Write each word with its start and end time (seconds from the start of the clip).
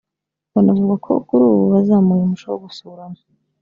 Banavuga 0.53 0.95
ko 1.05 1.11
kuri 1.27 1.43
ubu 1.49 1.63
bazamuye 1.73 2.21
umuco 2.23 2.45
wo 2.51 2.59
gusurana 2.65 3.19